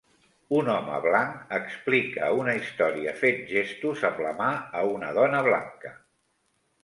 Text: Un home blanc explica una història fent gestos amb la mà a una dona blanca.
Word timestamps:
Un 0.59 0.69
home 0.75 0.93
blanc 1.01 1.51
explica 1.57 2.29
una 2.39 2.55
història 2.61 3.13
fent 3.19 3.45
gestos 3.51 4.01
amb 4.09 4.23
la 4.29 4.31
mà 4.41 4.49
a 4.79 4.83
una 4.95 5.11
dona 5.21 5.43
blanca. 5.49 5.93